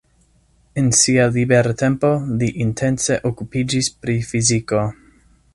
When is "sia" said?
0.99-1.27